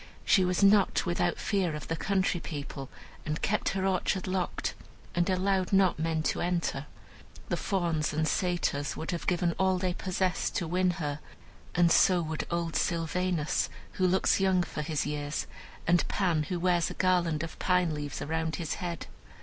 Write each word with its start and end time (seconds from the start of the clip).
She 0.25 0.43
was 0.43 0.63
not 0.63 1.05
without 1.05 1.37
fear 1.37 1.75
of 1.75 1.87
the 1.87 1.95
country 1.95 2.39
people, 2.39 2.89
and 3.23 3.39
kept 3.39 3.69
her 3.77 3.85
orchard 3.85 4.25
locked, 4.25 4.73
and 5.13 5.29
allowed 5.29 5.71
not 5.71 5.99
men 5.99 6.23
to 6.23 6.41
enter. 6.41 6.87
The 7.49 7.57
Fauns 7.57 8.11
and 8.11 8.27
Satyrs 8.27 8.97
would 8.97 9.11
have 9.11 9.27
given 9.27 9.53
all 9.59 9.77
they 9.77 9.93
possessed 9.93 10.55
to 10.55 10.67
win 10.67 10.89
her, 10.97 11.19
and 11.75 11.91
so 11.91 12.19
would 12.23 12.47
old 12.49 12.75
Sylvanus, 12.75 13.69
who 13.91 14.07
looks 14.07 14.39
young 14.39 14.63
for 14.63 14.81
his 14.81 15.05
years, 15.05 15.45
and 15.85 16.07
Pan, 16.07 16.45
who 16.49 16.59
wears 16.59 16.89
a 16.89 16.95
garland 16.95 17.43
of 17.43 17.59
pine 17.59 17.93
leaves 17.93 18.23
around 18.23 18.55
his 18.55 18.73
head. 18.81 19.05